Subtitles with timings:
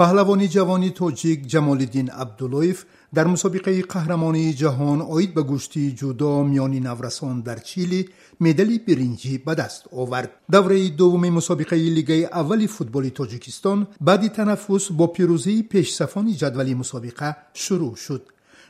[0.00, 2.78] паҳлавони ҷавони тоҷик ҷамолиддин абдуллоев
[3.16, 8.00] дар мусобиқаи қаҳрамонии ҷаҳон оид ба гӯшти ҷудо миёни наврасон дар чили
[8.44, 10.30] медали биринҷӣ ба даст овард.
[10.54, 13.78] Давраи дуввуми мусобиқаи лигаи аввали футболи тоҷикистон
[14.08, 17.28] баъди танаффус бо пирӯзии пешсафони ҷадвали мусобиқа
[17.62, 18.22] шурӯъ шуд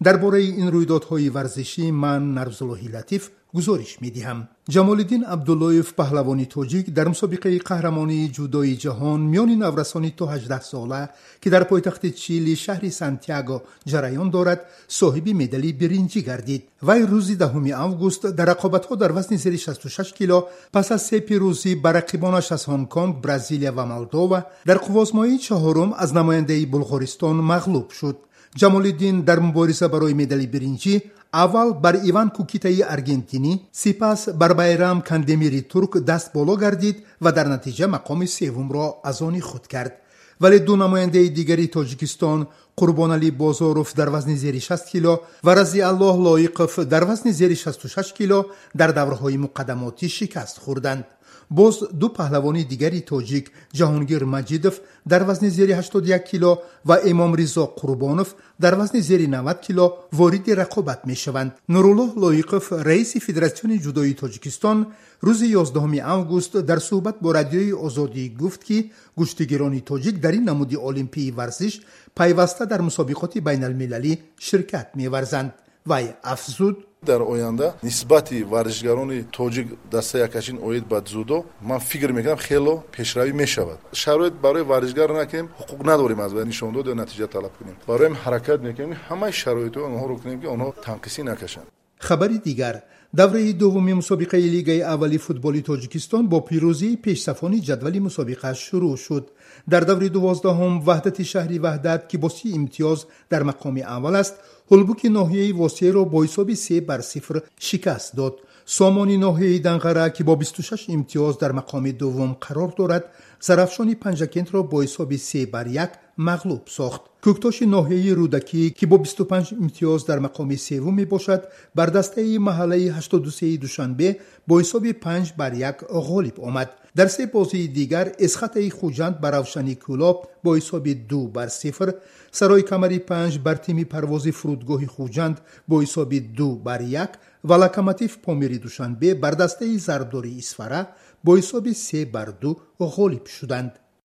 [0.00, 3.24] дар бораи ин рӯйдодҳои варзишӣ ман нарзуллоҳи латиф
[3.56, 4.38] гузориш медиҳам.
[4.74, 11.02] Ҷамолиддин абдуллоев паҳлавони тоҷик дар мусобиқаи қаҳрамонии ҷудои ҷаҳон миёни наврасони то 18сола
[11.42, 13.56] ки дар пойтахти чили шаҳри сантяго
[13.90, 14.60] ҷараён дорад
[15.00, 16.62] соҳиби медали биринҷӣ гардид.
[16.88, 20.38] Вай рӯзи даҳуми август дар рақобатҳо дар вазни зери 66 кило
[20.74, 26.10] пас аз се пирӯзӣ ба рақибонаш аз ҳонконг бразилия ва молдова дар қуввозмоии чаҳорум аз
[26.18, 28.16] намояндаи булғористон мағлуб шуд
[28.56, 30.94] ҷамолиддин дар мубориза барои медали биринҷӣ
[31.32, 37.46] аввал бар иван кукитаи аргентинӣ сипас бар байрам кандемири турк даст боло гардид ва дар
[37.46, 39.92] натиҷа мақоми севумро аз они худ кард.
[40.40, 42.46] Вале ду намояндаи дигари тоҷикистон
[42.78, 48.46] қурбоналӣ бозоров дар вазни зери 60 кило ва разиаллоҳ лоиқов дар вазни зери 66 кило
[48.74, 51.04] дар давраҳои муқаддамотӣ шикаст хӯрданд
[51.50, 53.46] боз ду паҳлавони дигари тоҷик
[53.78, 54.74] ҷаҳонгир маҷидов
[55.06, 61.00] дар вазни зери 81 кило ва эмомризо қурбонов дар вазни зери 90 кило вориди рақобат
[61.06, 61.52] мешаванд.
[61.68, 64.78] Нуруллоҳ лоиқов раиси федератсиони ҷудоии тоҷикистон
[65.26, 70.76] рӯзи 11 август дар суҳбат бо радиои озодӣ гуфт ки гӯштигирони тоҷик дар ин намуди
[70.76, 71.80] олимпии варзиш
[72.14, 74.12] пайваста дар мусобиқоти байналмилалӣ
[74.46, 75.50] ширкат меварзанд
[75.85, 82.37] вай афзуд дар оянда нисбати варзишгарони тоҷик дастаи якачин оид ба дзудо ман фикр мекунам
[82.37, 87.51] хело пешравӣ мешавад шароит барои варзишгар накунем ҳуқуқ надорем аз вай нишондод ё натиҷа талаб
[87.57, 91.67] кунем бароям ҳаракат мекунем ҳамаи шароитҳо онҳоро кунем ки онҳо танқисӣ накашанд
[92.06, 92.76] хабари дигар
[93.12, 99.24] давраи дуввуми мусобиқаи лигаи аввали футболи тоҷикистон бо пирӯзии пешсафони ҷадвали мусобиқа шурӯъ шуд
[99.72, 102.98] дар даври дувоздаҳум ваҳдати шаҳри ваҳдат ки бо си имтиёз
[103.30, 104.34] дар мақоми аввал аст
[104.70, 107.36] ҳулбуки ноҳияи восеро бо ҳисоби се бар сифр
[107.66, 108.34] шикаст дод
[108.76, 113.04] сомони ноҳияи данғара ки бо 26 имтиёз дар мақоми дуввум қарор дорад
[113.40, 117.02] зарафшони панҷакентро бо ҳисоби се бар як мағлуб сохт.
[117.24, 121.42] Кӯктоши ноҳияи рӯдакӣ ки бо 25 имтиёз дар мақоми севум мебошад
[121.74, 126.68] бар дастаи маҳаллаи 83 душанбе бо ҳисоби 5 бар як ғолиб омад.
[126.94, 131.88] Дар се бозии дигар эсхатаи хуҷанд ба равшани кӯлоб бо ҳисоби ду бар сифр
[132.32, 135.36] сарои камари панҷ бар тими парвози фурудгоҳи хуҷанд
[135.68, 137.12] бо ҳисоби ду бар як
[137.48, 140.80] ва локомотив помири душанбе бар дастаи зарбдори исфара
[141.24, 143.80] бо ҳисоби се бар ду ғолиб шуданд